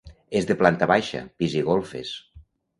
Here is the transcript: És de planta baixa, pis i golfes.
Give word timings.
És 0.39 0.47
de 0.51 0.55
planta 0.61 0.87
baixa, 0.93 1.23
pis 1.43 1.61
i 1.61 1.63
golfes. 1.71 2.19